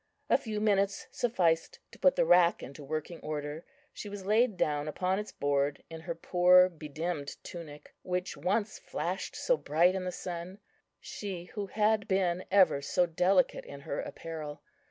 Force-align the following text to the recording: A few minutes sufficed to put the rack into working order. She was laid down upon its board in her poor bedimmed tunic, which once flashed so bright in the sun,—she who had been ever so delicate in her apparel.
A 0.31 0.37
few 0.39 0.59
minutes 0.59 1.05
sufficed 1.11 1.77
to 1.91 1.99
put 1.99 2.15
the 2.15 2.25
rack 2.25 2.63
into 2.63 2.83
working 2.83 3.19
order. 3.19 3.63
She 3.93 4.09
was 4.09 4.25
laid 4.25 4.57
down 4.57 4.87
upon 4.87 5.19
its 5.19 5.31
board 5.31 5.83
in 5.91 6.01
her 6.01 6.15
poor 6.15 6.69
bedimmed 6.69 7.35
tunic, 7.43 7.93
which 8.01 8.35
once 8.35 8.79
flashed 8.79 9.35
so 9.35 9.57
bright 9.57 9.93
in 9.93 10.03
the 10.05 10.11
sun,—she 10.11 11.43
who 11.53 11.67
had 11.67 12.07
been 12.07 12.45
ever 12.49 12.81
so 12.81 13.05
delicate 13.05 13.63
in 13.67 13.81
her 13.81 13.99
apparel. 13.99 14.63